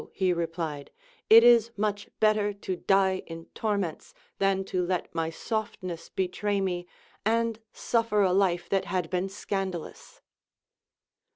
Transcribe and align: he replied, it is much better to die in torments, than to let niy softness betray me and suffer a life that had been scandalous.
he 0.13 0.33
replied, 0.33 0.89
it 1.29 1.43
is 1.43 1.69
much 1.77 2.09
better 2.19 2.53
to 2.53 2.75
die 2.75 3.17
in 3.27 3.45
torments, 3.53 4.15
than 4.39 4.63
to 4.63 4.83
let 4.83 5.13
niy 5.13 5.31
softness 5.31 6.09
betray 6.09 6.59
me 6.59 6.87
and 7.23 7.59
suffer 7.71 8.23
a 8.23 8.33
life 8.33 8.67
that 8.67 8.85
had 8.85 9.11
been 9.11 9.29
scandalous. 9.29 10.19